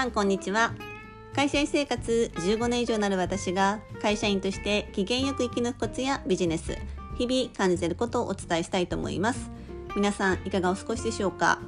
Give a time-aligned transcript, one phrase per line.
[0.00, 0.72] さんこんにちは。
[1.36, 6.78] 会社員生活15年以上になる私が会社員として機嫌よく生き抜くコツやビジネス
[7.18, 9.50] 日々感じていることをお伝えしたいと思います。
[9.94, 11.58] 皆さんいかがお過ごしでしょうか？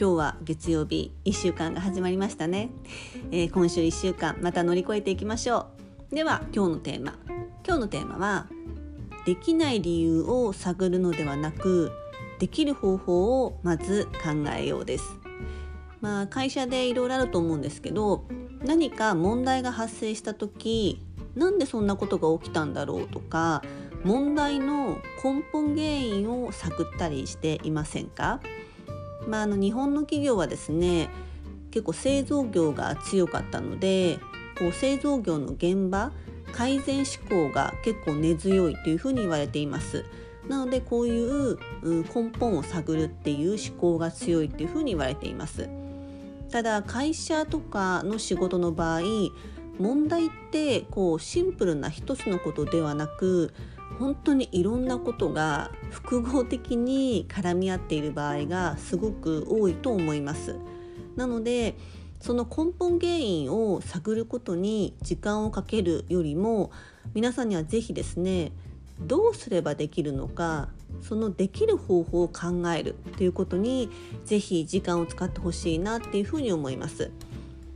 [0.00, 2.70] 今日は月曜日1週間が始まりましたね、
[3.30, 5.66] えー、今週1週間また乗り越えていきましょ
[6.10, 6.14] う。
[6.14, 7.18] では今日のテーマ。
[7.62, 8.46] 今日のテーマは
[9.26, 11.92] できない理由を探るのではなく
[12.38, 15.25] できる方法をまず考えようです。
[16.00, 18.24] まあ会社でいろいろあると思うんですけど
[18.64, 21.02] 何か問題が発生した時
[21.34, 23.62] なんでそんなことが起きたんだろうとか
[24.04, 28.40] 問題の根本原因を探ったりしていませんか、
[29.26, 31.08] まあ、あの日本の企業はですね
[31.70, 34.18] 結構製造業が強かったので
[34.58, 36.12] こう製造業の現場
[36.52, 40.04] 改善志向が結構根強いというふうに言われています。
[40.48, 45.68] なのでこういう根本を探るっていう思考が強いっていうふうに言われています。
[46.50, 49.00] ただ会社とかの仕事の場合
[49.78, 53.52] 問題ってこうシンプルな一つのことではなく
[53.98, 60.56] 本当にいろんなことが複合的に絡み合っている場合がすごく多いと思います。
[61.16, 61.76] なので
[62.20, 66.70] その根本原因を探ることに時間をかけるよりも
[67.14, 68.52] 皆さんには是非ですね
[69.00, 70.68] どうすればできるのか
[71.02, 73.90] そのできる方法を考えるということに
[74.24, 77.10] ぜひ時間を使ってほしいなっていうふうに思います。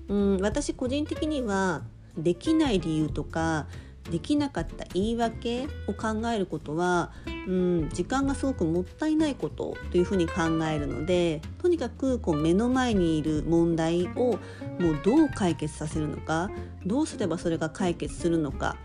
[0.09, 1.83] うん私個人的には
[2.19, 3.67] できない理由とか
[4.11, 7.13] できなかった言い訳を考えることは、
[7.47, 14.39] うん、時間がすごくもったいないことというふうに考えるのでとにかくこう目の前にいる問題を
[14.79, 16.51] もうどう解決させるのか
[16.85, 18.77] どうすればそれが解決するのか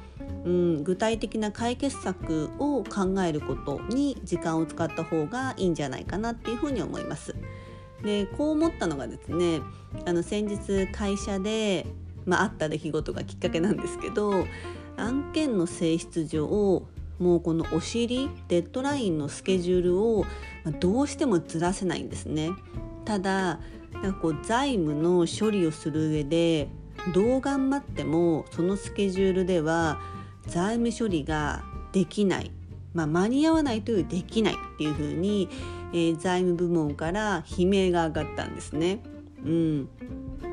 [0.45, 7.35] うん、具体的な解決策を考えることに時間を使った方がいいんじゃないかなっていうふうに思います。
[8.03, 9.61] でこう思ったのがですね
[10.05, 11.87] あの先日会社で、
[12.25, 14.45] まあ、った出来事がきっかけなんですけど
[14.97, 16.85] 案件の性質上
[17.17, 20.25] もうこのお尻デッドラインのスケジュールを
[20.79, 22.51] どうしてもずらせないんですね。
[23.05, 23.59] ただ
[23.93, 26.67] なんかこう財務の処理をする上で
[27.13, 30.01] どう頑張ってもそのスケジュールでは
[30.47, 32.51] 財務処理ができない、
[32.93, 35.49] まあ、間に合わないというできないっていうふうに、
[35.93, 38.99] えー、財務部門から悲鳴が上がったんですね。
[39.43, 39.89] うん、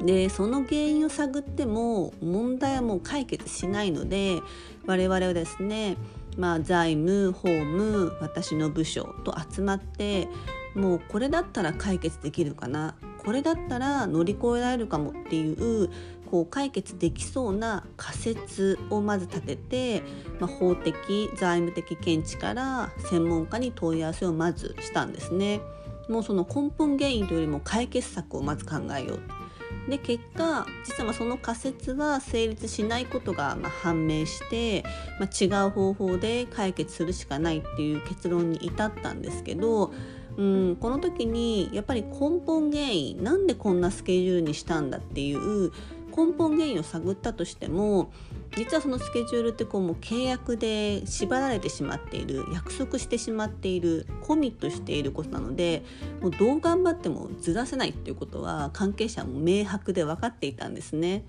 [0.05, 4.43] でその原因を探っても問題はもう解決しないので
[4.87, 5.97] 我々はですね、
[6.37, 10.29] まあ、財務法務私の部署と集まって
[10.75, 15.91] もうこれだったら解決できるかなこれだったら乗り越えられるかもっていう
[16.33, 20.03] こう解決できそうな仮説をまず立てて、
[20.41, 25.61] まあ、法的財務的見地から専門家に問い合わせをまずしたんですね。
[26.09, 34.83] もうその根本原因というよりも解決策をまず考えようで結果実はその仮説は成立しないことがま判明して、
[35.21, 39.93] まあ、違う方法で解決するしかないっていう結論に至ったんですけど
[40.37, 45.73] うん、この時にやっぱり根本原因なんでこんなスケジュールにしたんだっていう
[46.15, 48.13] 根本原因を探ったとしても
[48.57, 55.83] 実はそのスケジュールってこうもう契約で縛られてしまっている約束してしまっているコミットしていることなので
[56.21, 61.25] もうどう頑張ってもずらせないっていうことは関係者も明白で分かっていたんですね。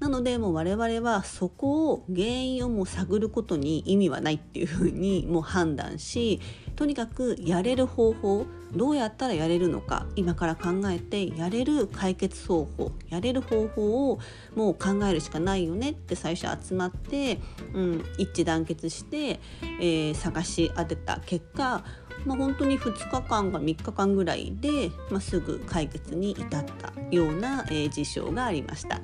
[0.00, 6.40] なのでもう我々はそこを原因をもう探ることに意味はないっていうふうにもう判断し
[6.76, 14.20] とにかくやれる方法どうやったらやれるのか今から考えてやれる解決方法やれる方法を
[14.54, 17.40] もう考えるしかないよねって最初集まって、
[17.74, 19.40] うん、一致団結して、
[19.80, 21.82] えー、探し当てた結果
[22.24, 29.00] まあ、本当に2日間か3日間ぐらいで、まあ、すぐ解決に至ったような、えー、事象がありました。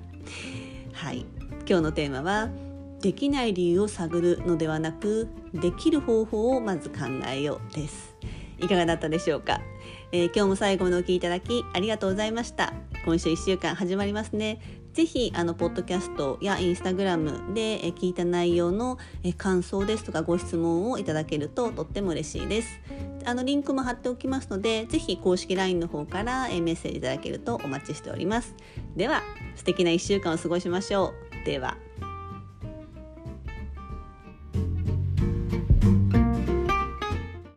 [0.95, 1.27] はい。
[1.69, 2.49] 今日のテーマは
[3.01, 6.97] できない理由を探るのではなくできる方法をまず考
[7.29, 8.17] えようです。
[8.59, 9.61] いかがだったでしょうか、
[10.13, 12.73] えー、今日も最後までお聴きいただきありがとうございました。
[13.05, 14.61] 今週1週間始まりますね。
[14.95, 18.97] ぜひあのポッドキャストやインスタグラムで聞いた内容の
[19.37, 22.81] 感想ですとかご質問をいただけるととっても嬉しいです。
[23.25, 28.55] あのリンクも貼っておきますので、ぜひ公式 LINE の方からメッセージいただけるとお待ちしております。
[28.97, 29.23] では、
[29.57, 31.13] 素敵な1週間を過ごしましょ
[31.43, 31.47] う。
[31.47, 31.77] では。